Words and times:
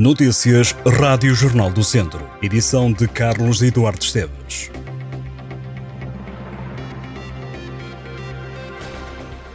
Notícias 0.00 0.74
Rádio 0.98 1.34
Jornal 1.34 1.70
do 1.70 1.84
Centro. 1.84 2.26
Edição 2.40 2.90
de 2.90 3.06
Carlos 3.06 3.60
Eduardo 3.60 4.02
Esteves. 4.02 4.70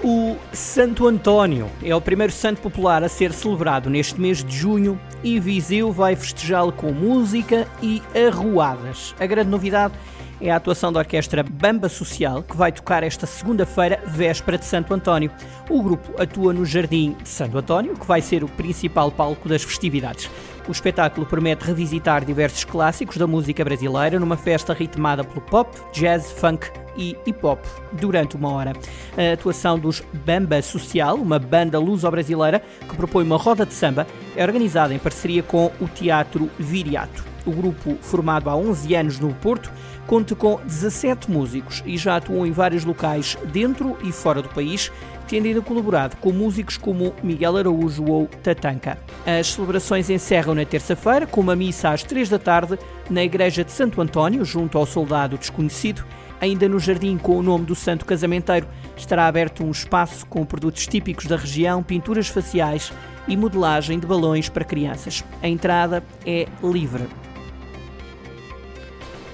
O 0.04 0.36
Santo 0.54 1.08
António 1.08 1.68
é 1.82 1.96
o 1.96 2.00
primeiro 2.00 2.32
santo 2.32 2.62
popular 2.62 3.04
a 3.04 3.10
ser 3.10 3.34
celebrado 3.34 3.90
neste 3.90 4.22
mês 4.22 4.44
de 4.44 4.56
junho 4.56 5.02
e 5.24 5.40
Viseu 5.40 5.92
vai 5.92 6.16
festejá-lo 6.16 6.72
com 6.72 6.92
música 6.92 7.68
e 7.82 8.00
arruadas. 8.16 9.16
A 9.20 9.26
grande 9.26 9.50
novidade 9.50 9.96
é 9.96 10.25
a 10.52 10.58
atuação 10.58 10.92
da 10.92 11.00
orquestra 11.00 11.44
Bamba 11.44 11.90
Social, 11.90 12.44
que 12.44 12.56
vai 12.56 12.72
tocar 12.72 13.04
esta 13.04 13.26
segunda-feira, 13.26 14.00
véspera 14.06 14.58
de 14.58 14.66
Santo 14.66 14.94
António. 14.94 15.32
O 15.70 15.82
grupo 15.82 16.22
atua 16.22 16.54
no 16.54 16.66
Jardim 16.66 17.16
de 17.22 17.30
Santo 17.30 17.58
António, 17.58 17.96
que 17.96 18.06
vai 18.06 18.22
ser 18.22 18.44
o 18.44 18.48
principal 18.48 19.12
palco 19.12 19.50
das 19.50 19.64
festividades. 19.64 20.30
O 20.68 20.72
espetáculo 20.72 21.26
promete 21.26 21.66
revisitar 21.66 22.26
diversos 22.26 22.64
clássicos 22.64 23.18
da 23.18 23.28
música 23.28 23.64
brasileira 23.64 24.20
numa 24.20 24.36
festa 24.36 24.74
ritmada 24.74 25.24
pelo 25.24 25.42
pop, 25.42 25.70
jazz, 25.94 26.32
funk 26.32 26.70
e 26.98 27.16
hip 27.26 27.46
hop 27.46 27.60
durante 27.94 28.36
uma 28.36 28.52
hora. 28.52 28.74
A 29.18 29.34
atuação 29.34 29.78
dos 29.78 30.02
Bamba 30.26 30.62
Social, 30.62 31.16
uma 31.16 31.38
banda 31.38 31.80
luso-brasileira 31.80 32.62
que 32.88 32.96
propõe 32.96 33.24
uma 33.24 33.38
roda 33.38 33.66
de 33.66 33.74
samba, 33.74 34.08
é 34.36 34.44
organizada 34.44 34.94
em 34.94 35.00
parceria 35.00 35.44
com 35.44 35.72
o 35.80 35.88
Teatro 35.88 36.50
Viriato. 36.58 37.35
O 37.46 37.52
grupo, 37.52 37.96
formado 38.02 38.50
há 38.50 38.56
11 38.56 38.96
anos 38.96 39.20
no 39.20 39.34
Porto, 39.36 39.72
conta 40.08 40.36
com 40.36 40.60
17 40.66 41.30
músicos 41.30 41.84
e 41.86 41.98
já 41.98 42.16
atuam 42.16 42.46
em 42.46 42.52
vários 42.52 42.84
locais 42.84 43.38
dentro 43.52 43.98
e 44.04 44.12
fora 44.12 44.42
do 44.42 44.50
país, 44.50 44.92
tendo 45.28 45.48
ainda 45.48 45.62
colaborado 45.62 46.18
com 46.18 46.32
músicos 46.32 46.78
como 46.78 47.14
Miguel 47.24 47.58
Araújo 47.58 48.06
ou 48.06 48.28
Tatanka. 48.42 48.98
As 49.26 49.48
celebrações 49.48 50.10
encerram 50.10 50.56
na 50.56 50.66
terça-feira 50.66 51.28
com 51.28 51.42
uma 51.42 51.56
missa 51.56 51.90
às 51.90 52.04
3 52.04 52.30
da 52.30 52.40
tarde 52.40 52.80
na 53.10 53.24
Igreja 53.24 53.64
de 53.64 53.72
Santo 53.72 54.02
António, 54.02 54.44
junto 54.44 54.78
ao 54.78 54.86
Soldado 54.86 55.38
Desconhecido. 55.38 56.04
Ainda 56.42 56.68
no 56.68 56.80
jardim 56.80 57.18
com 57.18 57.38
o 57.38 57.44
nome 57.44 57.66
do 57.66 57.76
Santo 57.76 58.06
Casamenteiro 58.06 58.68
estará 58.98 59.28
aberto 59.28 59.64
um 59.64 59.72
espaço 59.72 60.26
com 60.26 60.46
produtos 60.46 60.86
típicos 60.86 61.26
da 61.26 61.38
região, 61.38 61.82
pinturas 61.82 62.28
faciais 62.28 62.92
e 63.28 63.38
modelagem 63.38 64.00
de 64.00 64.06
balões 64.06 64.50
para 64.50 64.66
crianças. 64.66 65.24
A 65.42 65.48
entrada 65.48 66.04
é 66.26 66.48
livre. 66.62 67.08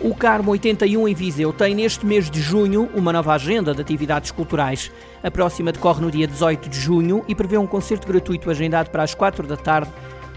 O 0.04 0.16
Carmo 0.16 0.50
81 0.50 1.08
em 1.08 1.14
Viseu 1.14 1.54
tem 1.54 1.76
neste 1.76 2.08
mês 2.08 2.28
de 2.28 2.42
junho 2.42 2.90
uma 2.96 3.14
nova 3.14 3.34
agenda 3.34 3.72
de 3.72 3.82
atividades 3.82 4.32
culturais. 4.32 4.92
A 5.22 5.30
próxima 5.30 5.72
decorre 5.72 6.02
no 6.02 6.10
dia 6.10 6.26
18 6.26 6.68
de 6.68 6.80
junho 6.80 7.24
e 7.28 7.36
prevê 7.36 7.56
um 7.56 7.68
concerto 7.68 8.08
gratuito 8.08 8.50
agendado 8.50 8.90
para 8.90 9.04
as 9.04 9.14
4 9.14 9.46
da 9.46 9.56
tarde, 9.56 9.92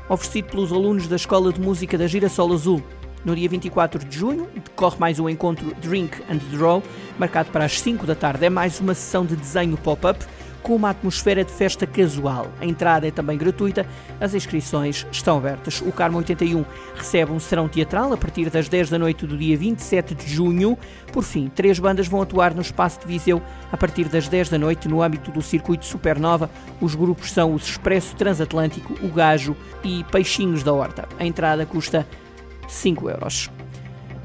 oferecido 0.06 0.50
pelos 0.50 0.70
alunos 0.70 1.08
da 1.08 1.16
Escola 1.16 1.50
de 1.50 1.62
Música 1.62 1.96
da 1.96 2.06
Girassol 2.06 2.52
Azul. 2.52 2.82
No 3.24 3.34
dia 3.34 3.48
24 3.48 4.04
de 4.04 4.18
junho 4.18 4.46
decorre 4.54 4.96
mais 4.98 5.18
um 5.18 5.30
encontro 5.30 5.74
Drink 5.80 6.22
and 6.30 6.40
Draw, 6.54 6.82
marcado 7.18 7.50
para 7.50 7.64
as 7.64 7.80
5 7.80 8.04
da 8.04 8.14
tarde. 8.14 8.44
É 8.44 8.50
mais 8.50 8.80
uma 8.80 8.92
sessão 8.92 9.24
de 9.24 9.34
desenho 9.34 9.78
pop-up 9.78 10.26
com 10.64 10.74
uma 10.74 10.90
atmosfera 10.90 11.44
de 11.44 11.52
festa 11.52 11.86
casual. 11.86 12.48
A 12.58 12.64
entrada 12.64 13.06
é 13.06 13.10
também 13.10 13.36
gratuita, 13.36 13.86
as 14.18 14.34
inscrições 14.34 15.06
estão 15.12 15.36
abertas. 15.36 15.82
O 15.82 15.92
Carmo 15.92 16.16
81 16.16 16.64
recebe 16.96 17.30
um 17.30 17.38
serão 17.38 17.68
teatral 17.68 18.14
a 18.14 18.16
partir 18.16 18.48
das 18.48 18.66
10 18.66 18.88
da 18.88 18.98
noite 18.98 19.26
do 19.26 19.36
dia 19.36 19.56
27 19.58 20.14
de 20.14 20.26
junho. 20.26 20.76
Por 21.12 21.22
fim, 21.22 21.48
três 21.54 21.78
bandas 21.78 22.08
vão 22.08 22.22
atuar 22.22 22.54
no 22.54 22.62
Espaço 22.62 22.98
de 23.00 23.06
Viseu 23.06 23.42
a 23.70 23.76
partir 23.76 24.08
das 24.08 24.26
10 24.26 24.48
da 24.48 24.58
noite 24.58 24.88
no 24.88 25.02
âmbito 25.02 25.30
do 25.30 25.42
Circuito 25.42 25.84
Supernova. 25.84 26.50
Os 26.80 26.94
grupos 26.94 27.30
são 27.30 27.52
o 27.52 27.56
Expresso 27.56 28.16
Transatlântico, 28.16 28.94
o 29.04 29.08
Gajo 29.08 29.54
e 29.84 30.02
Peixinhos 30.04 30.62
da 30.62 30.72
Horta. 30.72 31.06
A 31.18 31.26
entrada 31.26 31.66
custa 31.66 32.06
5 32.66 33.10
euros. 33.10 33.50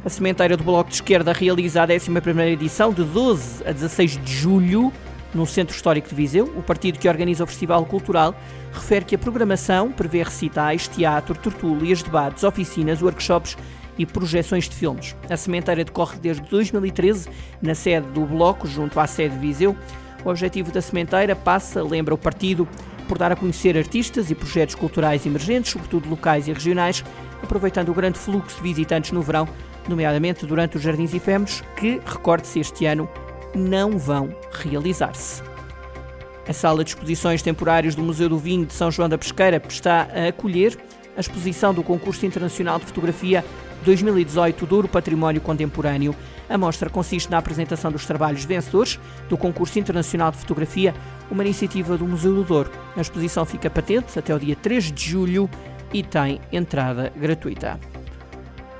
A 0.05 0.09
Sementeira 0.09 0.55
do 0.55 0.63
Bloco 0.63 0.89
de 0.89 0.95
Esquerda 0.95 1.33
realiza 1.33 1.81
a 1.81 1.85
11 1.85 2.41
edição 2.53 2.93
de 2.93 3.03
12 3.03 3.67
a 3.67 3.73
16 3.73 4.23
de 4.23 4.33
julho 4.33 4.93
no 5.33 5.45
Centro 5.45 5.75
Histórico 5.75 6.09
de 6.09 6.15
Viseu, 6.15 6.45
o 6.57 6.63
partido 6.63 6.97
que 6.97 7.07
organiza 7.07 7.43
o 7.43 7.47
Festival 7.47 7.85
Cultural 7.85 8.35
refere 8.71 9.05
que 9.05 9.15
a 9.15 9.19
programação 9.19 9.91
prevê 9.91 10.23
recitais, 10.23 10.87
teatro, 10.87 11.35
tertúlias, 11.35 12.01
debates, 12.01 12.43
oficinas, 12.43 13.01
workshops 13.01 13.57
e 13.97 14.05
projeções 14.05 14.67
de 14.67 14.75
filmes. 14.75 15.15
A 15.29 15.37
sementeira 15.37 15.83
decorre 15.83 16.17
desde 16.17 16.41
2013 16.49 17.29
na 17.61 17.75
sede 17.75 18.07
do 18.07 18.25
Bloco, 18.25 18.67
junto 18.67 18.99
à 18.99 19.05
sede 19.05 19.35
de 19.35 19.41
Viseu. 19.41 19.75
O 20.23 20.29
objetivo 20.29 20.71
da 20.71 20.81
sementeira 20.81 21.35
passa, 21.35 21.83
lembra 21.83 22.13
o 22.13 22.17
partido, 22.17 22.67
por 23.07 23.17
dar 23.17 23.31
a 23.31 23.35
conhecer 23.35 23.77
artistas 23.77 24.29
e 24.29 24.35
projetos 24.35 24.75
culturais 24.75 25.25
emergentes, 25.25 25.71
sobretudo 25.71 26.09
locais 26.09 26.47
e 26.47 26.53
regionais, 26.53 27.03
aproveitando 27.41 27.89
o 27.89 27.93
grande 27.93 28.19
fluxo 28.19 28.57
de 28.57 28.63
visitantes 28.63 29.11
no 29.11 29.21
verão, 29.21 29.47
nomeadamente 29.87 30.45
durante 30.45 30.77
os 30.77 30.83
Jardins 30.83 31.13
Efêmeros, 31.13 31.63
que, 31.75 31.99
recorde-se 32.05 32.59
este 32.59 32.85
ano, 32.85 33.09
não 33.55 33.97
vão 33.97 34.35
realizar-se. 34.51 35.41
A 36.47 36.53
sala 36.53 36.83
de 36.83 36.91
exposições 36.91 37.41
temporárias 37.41 37.93
do 37.93 38.01
Museu 38.01 38.27
do 38.27 38.37
Vinho 38.37 38.65
de 38.65 38.73
São 38.73 38.89
João 38.89 39.07
da 39.07 39.17
Pesqueira 39.17 39.61
está 39.69 40.07
a 40.13 40.29
acolher 40.29 40.77
a 41.15 41.19
exposição 41.19 41.73
do 41.73 41.83
Concurso 41.83 42.25
Internacional 42.25 42.79
de 42.79 42.85
Fotografia 42.85 43.43
2018 43.83 44.65
Douro 44.65 44.87
Património 44.87 45.41
Contemporâneo. 45.41 46.15
A 46.49 46.57
mostra 46.57 46.89
consiste 46.89 47.29
na 47.29 47.37
apresentação 47.37 47.91
dos 47.91 48.05
trabalhos 48.05 48.43
vencedores 48.45 48.99
do 49.27 49.37
Concurso 49.37 49.77
Internacional 49.77 50.31
de 50.31 50.37
Fotografia, 50.37 50.93
uma 51.29 51.43
iniciativa 51.43 51.97
do 51.97 52.07
Museu 52.07 52.33
do 52.33 52.43
Douro. 52.43 52.71
A 52.95 53.01
exposição 53.01 53.45
fica 53.45 53.69
patente 53.69 54.17
até 54.17 54.33
o 54.33 54.39
dia 54.39 54.55
3 54.55 54.91
de 54.91 55.09
julho 55.09 55.49
e 55.93 56.03
tem 56.03 56.39
entrada 56.51 57.11
gratuita. 57.15 57.79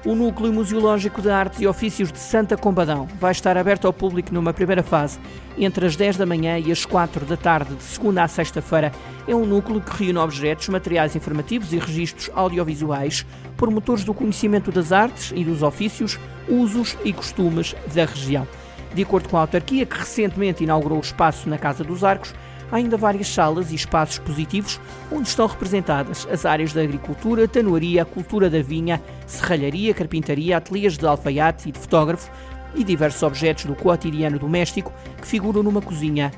O 0.06 0.16
Núcleo 0.16 0.54
Museológico 0.54 1.22
de 1.22 1.30
Artes 1.30 1.60
e 1.60 1.68
Ofícios 1.68 2.10
de 2.10 2.20
Santa 2.20 2.56
Combadão 2.56 3.06
vai 3.20 3.34
estar 3.34 3.58
aberto 3.58 3.86
ao 3.86 3.92
público 3.92 4.34
numa 4.34 4.54
primeira 4.54 4.82
fase, 4.82 5.20
entre 5.58 5.86
as 5.86 5.98
10 5.98 6.16
da 6.16 6.26
manhã 6.26 6.58
e 6.58 6.72
as 6.72 6.86
4 6.86 7.26
da 7.26 7.36
tarde, 7.36 7.76
de 7.76 7.84
segunda 7.84 8.24
a 8.24 8.28
sexta-feira. 8.30 8.94
É 9.28 9.36
um 9.36 9.46
núcleo 9.46 9.82
que 9.82 10.06
reúne 10.06 10.20
objetos, 10.20 10.70
materiais 10.70 11.18
informativos 11.18 11.74
e 11.74 11.80
registros 11.80 12.32
audiovisuais, 12.34 13.26
promotores 13.58 14.06
do 14.06 14.14
conhecimento 14.14 14.72
das 14.72 14.94
artes 14.94 15.34
e 15.36 15.44
dos 15.44 15.64
ofícios, 15.64 16.18
usos 16.48 16.98
e 17.04 17.12
costumes 17.12 17.76
da 17.94 18.06
região. 18.06 18.48
De 18.94 19.04
acordo 19.04 19.28
com 19.28 19.36
a 19.36 19.42
autarquia, 19.42 19.86
que 19.86 20.00
recentemente 20.00 20.64
inaugurou 20.64 21.00
o 21.00 21.02
espaço 21.02 21.50
na 21.50 21.58
Casa 21.58 21.84
dos 21.84 22.06
Arcos, 22.06 22.34
há 22.72 22.76
ainda 22.76 22.98
várias 22.98 23.28
salas 23.28 23.72
e 23.72 23.76
espaços 23.76 24.16
expositivos 24.16 24.80
onde 25.12 25.28
estão 25.28 25.48
representadas 25.48 26.28
as 26.32 26.46
áreas 26.46 26.74
da 26.74 26.82
agricultura, 26.82 27.48
tanoaria, 27.48 28.06
cultura 28.06 28.50
da 28.50 28.62
vinha, 28.62 29.02
serralharia, 29.26 29.94
carpintaria, 29.94 30.58
ateliês 30.58 30.98
de 30.98 31.06
alfaiate 31.06 31.70
e 31.70 31.72
de 31.72 31.80
fotógrafo 31.80 32.30
e 32.76 32.84
diversos 32.84 33.24
objetos 33.24 33.66
do 33.66 33.76
cotidiano 33.76 34.38
doméstico 34.38 34.94
que 35.20 35.28
figuram 35.28 35.64
numa 35.64 35.82
cozinha 35.82 36.32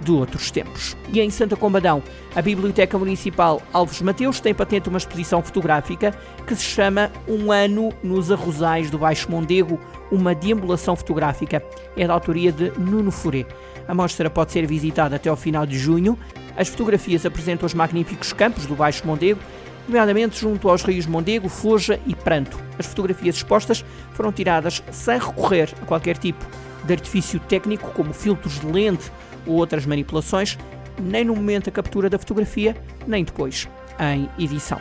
de 0.00 0.12
outros 0.12 0.50
tempos. 0.50 0.96
E 1.12 1.20
em 1.20 1.30
Santa 1.30 1.56
Combadão, 1.56 2.02
a 2.34 2.42
Biblioteca 2.42 2.98
Municipal 2.98 3.60
Alves 3.72 4.00
Mateus 4.00 4.40
tem 4.40 4.54
patente 4.54 4.88
uma 4.88 4.98
exposição 4.98 5.42
fotográfica 5.42 6.14
que 6.46 6.54
se 6.54 6.62
chama 6.62 7.10
Um 7.26 7.50
Ano 7.50 7.92
nos 8.02 8.30
Arrozais 8.30 8.90
do 8.90 8.98
Baixo 8.98 9.30
Mondego, 9.30 9.80
uma 10.10 10.34
deambulação 10.34 10.94
fotográfica. 10.94 11.62
É 11.96 12.06
da 12.06 12.14
autoria 12.14 12.52
de 12.52 12.70
Nuno 12.78 13.10
Furé. 13.10 13.44
A 13.88 13.94
mostra 13.94 14.28
pode 14.28 14.52
ser 14.52 14.66
visitada 14.66 15.16
até 15.16 15.30
ao 15.30 15.36
final 15.36 15.64
de 15.64 15.78
junho. 15.78 16.18
As 16.54 16.68
fotografias 16.68 17.24
apresentam 17.24 17.64
os 17.64 17.72
magníficos 17.72 18.34
campos 18.34 18.66
do 18.66 18.76
Baixo 18.76 19.06
Mondego, 19.06 19.40
nomeadamente 19.88 20.38
junto 20.38 20.68
aos 20.68 20.82
rios 20.82 21.06
Mondego, 21.06 21.48
Foja 21.48 21.98
e 22.06 22.14
Pranto. 22.14 22.60
As 22.78 22.84
fotografias 22.86 23.36
expostas 23.36 23.82
foram 24.12 24.30
tiradas 24.30 24.82
sem 24.92 25.18
recorrer 25.18 25.72
a 25.80 25.86
qualquer 25.86 26.18
tipo 26.18 26.44
de 26.84 26.92
artifício 26.92 27.40
técnico, 27.40 27.90
como 27.92 28.12
filtros 28.12 28.60
de 28.60 28.66
lente 28.66 29.10
ou 29.46 29.54
outras 29.54 29.86
manipulações, 29.86 30.58
nem 31.00 31.24
no 31.24 31.34
momento 31.34 31.66
da 31.66 31.70
captura 31.70 32.10
da 32.10 32.18
fotografia, 32.18 32.76
nem 33.06 33.24
depois, 33.24 33.66
em 33.98 34.28
edição. 34.38 34.80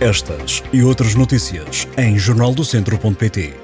Estas 0.00 0.62
e 0.70 0.82
outras 0.82 1.14
notícias 1.14 1.88
em 1.96 2.18
jornaldocentro.pt 2.18 3.54